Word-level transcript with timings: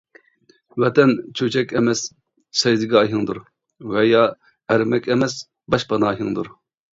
ۋەتەن 0.83 1.11
چۆچەك 1.41 1.75
ئەمەس، 1.79 2.01
سەجدىگاھىڭدۇر، 2.61 3.41
ۋە 3.93 4.07
يا 4.07 4.25
ئەرمەك 4.77 5.11
ئەمەس، 5.13 5.39
باشپاناھىڭدۇر. 5.77 6.53